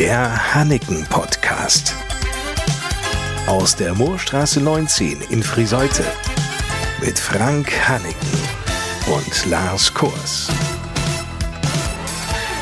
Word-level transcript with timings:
Der 0.00 0.54
Hanneken 0.54 1.04
Podcast. 1.10 1.94
Aus 3.46 3.76
der 3.76 3.94
Moorstraße 3.94 4.58
19 4.62 5.18
in 5.28 5.42
Friseute. 5.42 6.04
Mit 7.04 7.18
Frank 7.18 7.70
Hanneken 7.86 8.38
und 9.14 9.50
Lars 9.50 9.92
Kurs. 9.92 10.48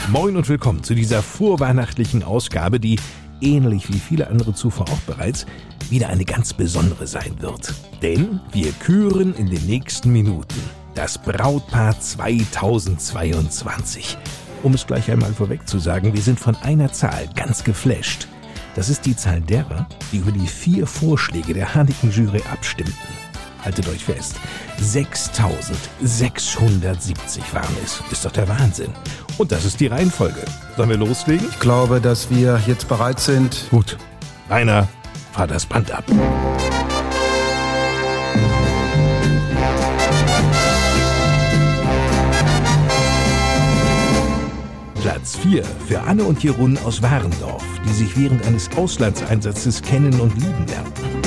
Moin 0.08 0.36
und 0.36 0.48
willkommen 0.48 0.82
zu 0.82 0.96
dieser 0.96 1.22
vorweihnachtlichen 1.22 2.24
Ausgabe, 2.24 2.80
die 2.80 2.98
ähnlich 3.40 3.88
wie 3.88 4.00
viele 4.00 4.26
andere 4.26 4.52
zuvor 4.52 4.88
auch 4.88 5.00
bereits 5.06 5.46
wieder 5.90 6.08
eine 6.08 6.24
ganz 6.24 6.52
besondere 6.52 7.06
sein 7.06 7.36
wird. 7.38 7.72
Denn 8.02 8.40
wir 8.50 8.72
küren 8.72 9.36
in 9.36 9.48
den 9.48 9.64
nächsten 9.64 10.10
Minuten 10.10 10.60
das 10.96 11.18
Brautpaar 11.18 12.00
2022. 12.00 14.18
Um 14.62 14.74
es 14.74 14.86
gleich 14.86 15.10
einmal 15.10 15.32
vorweg 15.32 15.66
zu 15.68 15.78
sagen, 15.78 16.14
wir 16.14 16.22
sind 16.22 16.40
von 16.40 16.56
einer 16.56 16.92
Zahl 16.92 17.28
ganz 17.34 17.64
geflasht. 17.64 18.28
Das 18.74 18.88
ist 18.88 19.04
die 19.06 19.16
Zahl 19.16 19.40
derer, 19.40 19.86
die 20.12 20.18
über 20.18 20.32
die 20.32 20.46
vier 20.46 20.86
Vorschläge 20.86 21.54
der 21.54 21.74
Hanniken-Jury 21.74 22.42
abstimmten. 22.52 22.94
Haltet 23.64 23.88
euch 23.88 24.04
fest, 24.04 24.36
6670 24.78 27.54
waren 27.54 27.76
es. 27.84 28.00
Ist 28.10 28.24
doch 28.24 28.32
der 28.32 28.48
Wahnsinn. 28.48 28.92
Und 29.36 29.52
das 29.52 29.64
ist 29.64 29.80
die 29.80 29.88
Reihenfolge. 29.88 30.42
Sollen 30.76 30.90
wir 30.90 30.96
loslegen? 30.96 31.48
Ich 31.50 31.58
glaube, 31.58 32.00
dass 32.00 32.30
wir 32.30 32.60
jetzt 32.66 32.86
bereit 32.88 33.18
sind. 33.18 33.64
Gut. 33.70 33.98
Rainer, 34.48 34.86
fahr 35.32 35.48
das 35.48 35.66
Band 35.66 35.90
ab. 35.90 36.04
Platz 45.10 45.36
4 45.36 45.64
für 45.64 46.02
Anne 46.02 46.22
und 46.22 46.44
Jeroen 46.44 46.76
aus 46.84 47.00
Warendorf, 47.00 47.64
die 47.82 47.94
sich 47.94 48.14
während 48.14 48.44
eines 48.44 48.68
Auslandseinsatzes 48.76 49.80
kennen 49.80 50.20
und 50.20 50.34
lieben 50.34 50.66
lernten. 50.66 51.22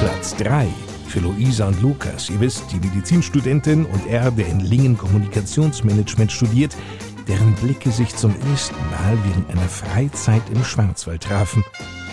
Platz 0.00 0.36
3 0.36 0.68
für 1.08 1.20
Luisa 1.20 1.68
und 1.68 1.80
Lukas. 1.80 2.28
Ihr 2.28 2.40
wisst, 2.40 2.64
die 2.70 2.86
Medizinstudentin 2.86 3.86
und 3.86 4.06
er, 4.06 4.30
der 4.30 4.48
in 4.48 4.60
Lingen 4.60 4.98
Kommunikationsmanagement 4.98 6.30
studiert, 6.30 6.76
deren 7.26 7.54
Blicke 7.54 7.90
sich 7.90 8.14
zum 8.14 8.34
ersten 8.52 8.76
Mal 8.90 9.16
während 9.24 9.48
einer 9.48 9.68
Freizeit 9.70 10.42
im 10.54 10.62
Schwarzwald 10.62 11.22
trafen 11.22 11.64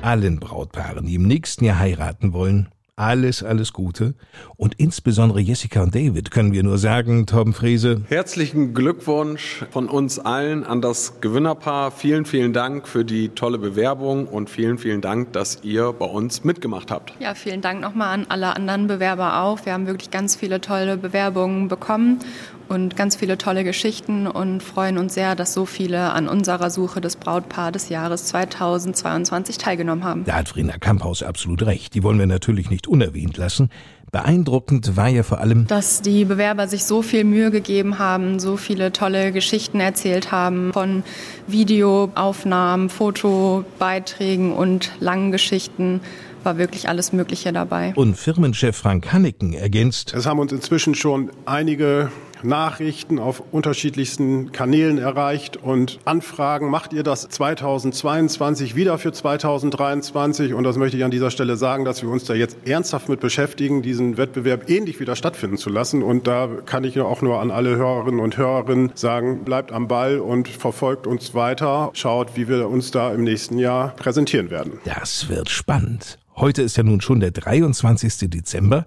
Allen 0.00 0.40
Brautpaaren, 0.40 1.04
die 1.04 1.16
im 1.16 1.26
nächsten 1.26 1.66
Jahr 1.66 1.78
heiraten 1.78 2.32
wollen, 2.32 2.70
alles, 2.96 3.42
alles 3.42 3.72
Gute. 3.72 4.14
Und 4.56 4.74
insbesondere 4.76 5.40
Jessica 5.40 5.82
und 5.82 5.94
David 5.94 6.30
können 6.30 6.52
wir 6.52 6.62
nur 6.62 6.78
sagen, 6.78 7.26
Torben 7.26 7.52
Frese. 7.52 8.02
Herzlichen 8.08 8.72
Glückwunsch 8.72 9.64
von 9.70 9.88
uns 9.88 10.18
allen 10.18 10.64
an 10.64 10.80
das 10.80 11.20
Gewinnerpaar. 11.20 11.90
Vielen, 11.90 12.24
vielen 12.24 12.52
Dank 12.52 12.86
für 12.86 13.04
die 13.04 13.30
tolle 13.30 13.58
Bewerbung 13.58 14.26
und 14.26 14.48
vielen, 14.48 14.78
vielen 14.78 15.00
Dank, 15.00 15.32
dass 15.32 15.60
ihr 15.62 15.92
bei 15.92 16.06
uns 16.06 16.44
mitgemacht 16.44 16.90
habt. 16.90 17.14
Ja, 17.18 17.34
vielen 17.34 17.60
Dank 17.60 17.80
nochmal 17.80 18.14
an 18.14 18.26
alle 18.28 18.54
anderen 18.54 18.86
Bewerber 18.86 19.40
auch. 19.40 19.64
Wir 19.64 19.72
haben 19.72 19.86
wirklich 19.86 20.10
ganz 20.10 20.36
viele 20.36 20.60
tolle 20.60 20.96
Bewerbungen 20.96 21.68
bekommen 21.68 22.20
und 22.68 22.96
ganz 22.96 23.16
viele 23.16 23.38
tolle 23.38 23.64
Geschichten 23.64 24.26
und 24.26 24.62
freuen 24.62 24.98
uns 24.98 25.14
sehr, 25.14 25.34
dass 25.34 25.54
so 25.54 25.66
viele 25.66 26.12
an 26.12 26.28
unserer 26.28 26.70
Suche 26.70 27.00
des 27.00 27.16
Brautpaar 27.16 27.72
des 27.72 27.88
Jahres 27.88 28.26
2022 28.26 29.58
teilgenommen 29.58 30.04
haben. 30.04 30.24
Da 30.24 30.34
hat 30.34 30.48
Frina 30.48 30.78
Kamphaus 30.78 31.22
absolut 31.22 31.62
recht. 31.62 31.94
Die 31.94 32.02
wollen 32.02 32.18
wir 32.18 32.26
natürlich 32.26 32.70
nicht 32.70 32.86
unerwähnt 32.86 33.36
lassen. 33.36 33.70
Beeindruckend 34.12 34.96
war 34.96 35.08
ja 35.08 35.24
vor 35.24 35.40
allem, 35.40 35.66
dass 35.66 36.00
die 36.00 36.24
Bewerber 36.24 36.68
sich 36.68 36.84
so 36.84 37.02
viel 37.02 37.24
Mühe 37.24 37.50
gegeben 37.50 37.98
haben, 37.98 38.38
so 38.38 38.56
viele 38.56 38.92
tolle 38.92 39.32
Geschichten 39.32 39.80
erzählt 39.80 40.30
haben, 40.30 40.72
von 40.72 41.02
Videoaufnahmen, 41.48 42.90
Fotobeiträgen 42.90 44.52
und 44.52 44.92
langen 45.00 45.32
Geschichten 45.32 46.00
war 46.44 46.58
wirklich 46.58 46.88
alles 46.88 47.12
Mögliche 47.12 47.52
dabei. 47.52 47.92
Und 47.96 48.16
Firmenchef 48.16 48.76
Frank 48.76 49.12
Hanneken 49.12 49.52
ergänzt. 49.52 50.14
Es 50.14 50.26
haben 50.26 50.38
uns 50.38 50.52
inzwischen 50.52 50.94
schon 50.94 51.30
einige 51.46 52.12
Nachrichten 52.44 53.18
auf 53.18 53.42
unterschiedlichsten 53.52 54.52
Kanälen 54.52 54.98
erreicht 54.98 55.56
und 55.56 55.98
Anfragen. 56.04 56.70
Macht 56.70 56.92
ihr 56.92 57.02
das 57.02 57.28
2022 57.28 58.76
wieder 58.76 58.98
für 58.98 59.12
2023? 59.12 60.54
Und 60.54 60.64
das 60.64 60.76
möchte 60.76 60.96
ich 60.96 61.04
an 61.04 61.10
dieser 61.10 61.30
Stelle 61.30 61.56
sagen, 61.56 61.84
dass 61.84 62.02
wir 62.02 62.10
uns 62.10 62.24
da 62.24 62.34
jetzt 62.34 62.56
ernsthaft 62.66 63.08
mit 63.08 63.20
beschäftigen, 63.20 63.82
diesen 63.82 64.16
Wettbewerb 64.16 64.68
ähnlich 64.68 65.00
wieder 65.00 65.16
stattfinden 65.16 65.56
zu 65.56 65.70
lassen. 65.70 66.02
Und 66.02 66.26
da 66.26 66.48
kann 66.66 66.84
ich 66.84 67.00
auch 67.00 67.22
nur 67.22 67.40
an 67.40 67.50
alle 67.50 67.76
Hörerinnen 67.76 68.20
und 68.20 68.36
Hörerinnen 68.36 68.92
sagen, 68.94 69.44
bleibt 69.44 69.72
am 69.72 69.88
Ball 69.88 70.18
und 70.18 70.48
verfolgt 70.48 71.06
uns 71.06 71.34
weiter. 71.34 71.90
Schaut, 71.94 72.36
wie 72.36 72.48
wir 72.48 72.68
uns 72.68 72.90
da 72.90 73.12
im 73.12 73.24
nächsten 73.24 73.58
Jahr 73.58 73.88
präsentieren 73.96 74.50
werden. 74.50 74.78
Das 74.84 75.28
wird 75.28 75.50
spannend. 75.50 76.18
Heute 76.36 76.62
ist 76.62 76.76
ja 76.76 76.82
nun 76.82 77.00
schon 77.00 77.20
der 77.20 77.30
23. 77.30 78.28
Dezember. 78.28 78.84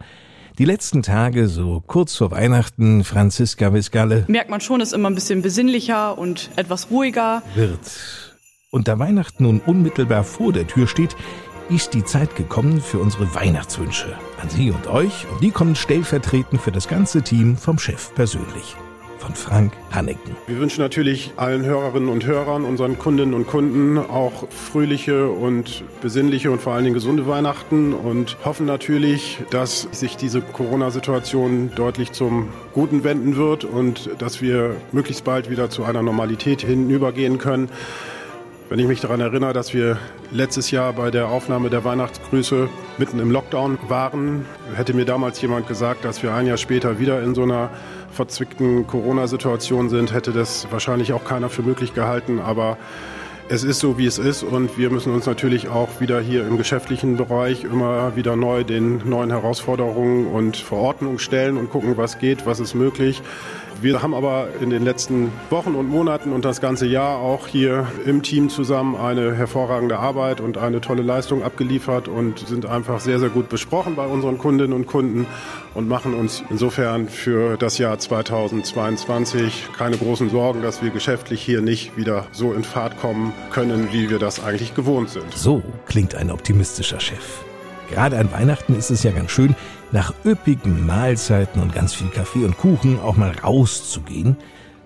Die 0.58 0.66
letzten 0.66 1.04
Tage, 1.04 1.50
so 1.50 1.84
kurz 1.86 2.16
vor 2.16 2.32
Weihnachten, 2.32 3.04
Franziska 3.04 3.74
Viscalle. 3.76 4.26
Merkt 4.28 4.50
man 4.50 4.60
schon, 4.60 4.82
ist 4.82 4.92
immer 4.92 5.08
ein 5.08 5.14
bisschen 5.14 5.44
besinnlicher 5.44 6.18
und 6.18 6.50
etwas 6.56 6.90
ruhiger. 6.90 7.44
Wird. 7.54 7.80
Und 8.72 8.88
da 8.88 8.98
Weihnachten 8.98 9.44
nun 9.44 9.60
unmittelbar 9.60 10.24
vor 10.24 10.52
der 10.52 10.66
Tür 10.66 10.88
steht, 10.88 11.16
ist 11.70 11.94
die 11.94 12.04
Zeit 12.04 12.36
gekommen 12.36 12.82
für 12.82 12.98
unsere 12.98 13.36
Weihnachtswünsche. 13.36 14.16
An 14.42 14.50
Sie 14.50 14.72
und 14.72 14.88
euch. 14.88 15.28
Und 15.32 15.44
die 15.44 15.52
kommen 15.52 15.76
stellvertretend 15.76 16.60
für 16.60 16.72
das 16.72 16.88
ganze 16.88 17.22
Team 17.22 17.56
vom 17.56 17.78
Chef 17.78 18.16
persönlich 18.16 18.76
von 19.20 19.36
Frank 19.36 19.74
Hanneken. 19.92 20.36
Wir 20.48 20.60
wünschen 20.60 20.82
natürlich 20.82 21.32
allen 21.38 21.64
Hörerinnen 21.64 22.10
und 22.10 22.26
Hörern, 22.26 22.66
unseren 22.66 22.98
Kundinnen 22.98 23.34
und 23.34 23.48
Kunden 23.48 23.98
auch 23.98 24.48
fröhliche 24.50 25.30
und 25.30 25.84
besinnliche 26.02 26.52
und 26.52 26.62
vor 26.62 26.74
allen 26.74 26.84
Dingen 26.84 26.94
gesunde 26.94 27.28
Weihnachten 27.28 27.94
und 27.94 28.38
hoffen 28.46 28.66
natürlich, 28.66 29.40
dass 29.50 29.88
sich 29.92 30.18
diese 30.18 30.42
Corona-Situation 30.42 31.72
deutlich 31.76 32.12
zum 32.12 32.50
Guten 32.74 33.04
wenden 33.04 33.36
wird 33.36 33.66
und 33.66 34.10
dass 34.20 34.42
wir 34.42 34.76
möglichst 34.92 35.24
bald 35.24 35.50
wieder 35.50 35.70
zu 35.70 35.84
einer 35.84 36.04
Normalität 36.04 36.62
hinübergehen 36.62 37.38
können. 37.38 37.70
Wenn 38.70 38.80
ich 38.80 38.88
mich 38.88 39.00
daran 39.00 39.22
erinnere, 39.22 39.54
dass 39.54 39.74
wir 39.74 39.98
letztes 40.30 40.72
Jahr 40.72 40.92
bei 40.92 41.10
der 41.10 41.30
Aufnahme 41.30 41.70
der 41.70 41.86
Weihnachtsgrüße 41.86 42.68
mitten 42.98 43.18
im 43.20 43.32
Lockdown 43.32 43.78
waren, 43.88 44.46
hätte 44.76 44.94
mir 44.94 45.06
damals 45.06 45.42
jemand 45.42 45.70
gesagt, 45.70 46.04
dass 46.04 46.22
wir 46.22 46.34
ein 46.34 46.48
Jahr 46.48 46.58
später 46.58 47.00
wieder 47.00 47.24
in 47.24 47.34
so 47.34 47.44
einer 47.44 47.70
verzwickten 48.12 48.86
Corona-Situation 48.86 49.90
sind, 49.90 50.14
hätte 50.14 50.34
das 50.34 50.68
wahrscheinlich 50.70 51.14
auch 51.14 51.24
keiner 51.24 51.48
für 51.48 51.62
möglich 51.62 51.94
gehalten. 51.94 52.40
Aber 52.40 52.78
es 53.48 53.64
ist 53.64 53.80
so, 53.80 53.98
wie 53.98 54.06
es 54.06 54.18
ist 54.18 54.44
und 54.44 54.78
wir 54.78 54.90
müssen 54.90 55.14
uns 55.14 55.26
natürlich 55.26 55.70
auch 55.70 56.02
wieder 56.02 56.20
hier 56.20 56.46
im 56.46 56.58
geschäftlichen 56.58 57.16
Bereich 57.16 57.64
immer 57.64 58.18
wieder 58.18 58.36
neu 58.36 58.66
den 58.66 59.10
neuen 59.10 59.30
Herausforderungen 59.30 60.28
und 60.28 60.58
Verordnungen 60.58 61.20
stellen 61.20 61.56
und 61.56 61.70
gucken, 61.70 61.96
was 61.96 62.20
geht, 62.20 62.46
was 62.46 62.60
ist 62.60 62.76
möglich. 62.76 63.22
Wir 63.80 64.02
haben 64.02 64.16
aber 64.16 64.48
in 64.60 64.72
den 64.72 64.84
letzten 64.84 65.32
Wochen 65.52 65.76
und 65.76 65.88
Monaten 65.88 66.34
und 66.34 66.46
das 66.46 66.62
ganze 66.62 66.88
Jahr 66.88 67.18
auch 67.20 67.48
hier 67.48 67.88
im 68.06 68.24
Team 68.24 68.50
zusammen 68.50 68.96
eine 68.96 69.36
hervorragende 69.36 70.00
Arbeit 70.00 70.42
und 70.42 70.58
eine 70.58 70.82
tolle 70.82 71.04
Leistung 71.04 71.44
abgeliefert 71.44 72.08
und 72.08 72.40
sind 72.40 72.66
einfach 72.66 73.00
sehr, 73.00 73.20
sehr 73.20 73.30
gut 73.30 73.50
besprochen 73.50 73.96
bei 73.96 74.08
unseren 74.08 74.40
Kundinnen 74.40 74.74
und 74.74 74.88
Kunden 74.88 75.28
und 75.76 75.88
machen 75.88 76.16
uns 76.16 76.44
insofern 76.50 77.08
für 77.08 77.56
das 77.58 77.78
Jahr 77.78 78.00
2022 78.00 79.70
keine 79.78 79.98
großen 79.98 80.32
Sorgen, 80.32 80.64
dass 80.64 80.82
wir 80.82 80.90
geschäftlich 80.90 81.42
hier 81.44 81.62
nicht 81.62 81.96
wieder 81.98 82.26
so 82.32 82.54
in 82.54 82.64
Fahrt 82.64 83.00
kommen 83.00 83.34
können, 83.52 83.90
wie 83.92 84.10
wir 84.10 84.18
das 84.18 84.44
eigentlich 84.44 84.74
gewohnt 84.74 85.12
sind. 85.12 85.32
So 85.36 85.62
klingt 85.86 86.16
ein 86.16 86.32
optimistischer 86.32 87.00
Chef. 87.00 87.47
Gerade 87.90 88.18
an 88.18 88.32
Weihnachten 88.32 88.76
ist 88.76 88.92
es 88.92 89.04
ja 89.04 89.12
ganz 89.12 89.32
schön, 89.32 89.56
nach 89.92 90.14
üppigen 90.26 90.86
Mahlzeiten 90.86 91.62
und 91.62 91.74
ganz 91.74 91.94
viel 91.94 92.10
Kaffee 92.10 92.46
und 92.46 92.58
Kuchen 92.58 93.00
auch 93.00 93.16
mal 93.16 93.32
rauszugehen. 93.44 94.38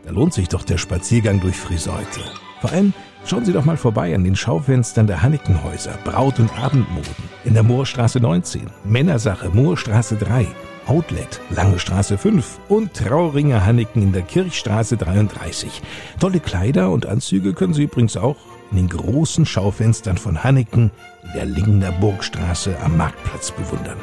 Da 0.06 0.12
lohnt 0.12 0.34
sich 0.34 0.50
doch 0.50 0.64
der 0.64 0.78
Spaziergang 0.78 1.42
durch 1.42 1.56
Friseute. 1.56 2.22
Vor 2.62 2.72
allem 2.72 2.94
schauen 3.26 3.46
Sie 3.46 3.54
doch 3.54 3.66
mal 3.66 3.78
vorbei 3.78 4.14
an 4.14 4.24
den 4.24 4.36
Schaufenstern 4.36 5.08
der 5.08 5.22
Hannikenhäuser, 5.22 5.98
Braut- 6.04 6.40
und 6.40 6.52
Abendmoden, 6.58 7.30
in 7.44 7.54
der 7.54 7.64
Moorstraße 7.64 8.20
19, 8.20 8.68
Männersache, 8.84 9.50
Moorstraße 9.50 10.16
3, 10.16 10.48
Outlet, 10.88 11.40
Lange 11.50 11.80
Straße 11.80 12.18
5 12.18 12.60
und 12.68 12.94
Trauringer 12.94 13.66
Hanniken 13.66 14.02
in 14.02 14.14
der 14.14 14.24
Kirchstraße 14.24 14.98
33. 14.98 15.82
Tolle 16.20 16.40
Kleider 16.40 16.90
und 16.90 17.06
Anzüge 17.06 17.54
können 17.54 17.74
Sie 17.74 17.84
übrigens 17.84 18.18
auch 18.18 18.38
in 18.72 18.78
den 18.78 18.90
großen 18.90 19.46
Schaufenstern 19.46 20.18
von 20.18 20.44
Hanniken 20.44 20.92
in 21.24 21.34
der 21.34 21.46
Lingener 21.46 21.92
Burgstraße 21.92 22.76
am 22.84 22.98
Marktplatz 22.98 23.52
bewundern. 23.52 23.98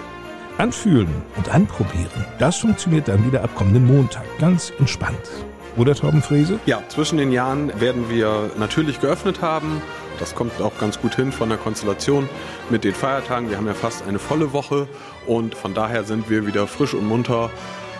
Anfühlen 0.59 1.09
und 1.37 1.49
anprobieren, 1.49 2.25
das 2.39 2.57
funktioniert 2.57 3.09
dann 3.09 3.25
wieder 3.27 3.45
ab 3.45 3.55
kommenden 3.55 3.87
Montag, 3.87 4.25
ganz 4.39 4.73
entspannt. 4.79 5.31
Oder 5.77 5.95
Torben? 5.95 6.23
Ja, 6.67 6.83
zwischen 6.89 7.19
den 7.19 7.31
Jahren 7.31 7.81
werden 7.81 8.11
wir 8.11 8.51
natürlich 8.59 9.01
geöffnet 9.01 9.41
haben. 9.43 9.81
Das 10.19 10.35
kommt 10.35 10.61
auch 10.61 10.77
ganz 10.79 11.01
gut 11.01 11.15
hin 11.15 11.31
von 11.31 11.49
der 11.49 11.59
Konstellation 11.59 12.29
mit 12.69 12.83
den 12.83 12.95
Feiertagen. 12.95 13.49
Wir 13.49 13.57
haben 13.57 13.69
ja 13.69 13.75
fast 13.75 14.05
eine 14.09 14.19
volle 14.19 14.53
Woche 14.53 14.89
und 15.27 15.55
von 15.55 15.75
daher 15.75 16.03
sind 16.03 16.29
wir 16.29 16.49
wieder 16.49 16.67
frisch 16.67 16.95
und 16.95 17.07
munter 17.07 17.51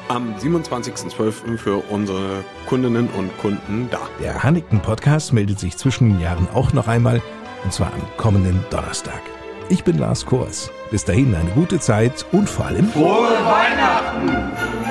am 0.09 0.35
27.12. 0.35 1.57
für 1.59 1.77
unsere 1.91 2.45
Kundinnen 2.67 3.09
und 3.11 3.37
Kunden 3.39 3.89
da. 3.91 4.01
Der 4.21 4.43
Hanniken 4.43 4.81
Podcast 4.81 5.33
meldet 5.33 5.59
sich 5.59 5.77
zwischen 5.77 6.09
den 6.11 6.21
Jahren 6.21 6.49
auch 6.55 6.73
noch 6.73 6.89
einmal 6.89 7.23
und 7.65 7.73
zwar 7.73 7.93
am 7.93 8.03
kommenden 8.17 8.65
Donnerstag. 8.71 9.21
Ich 9.69 9.85
bin 9.85 9.99
Lars 9.99 10.25
Kors. 10.25 10.71
Bis 10.91 11.05
dahin 11.05 11.35
eine 11.35 11.51
gute 11.51 11.79
Zeit 11.79 12.25
und 12.33 12.49
vor 12.49 12.67
allem 12.67 12.89
frohe 12.89 13.29
Weihnachten! 13.29 14.88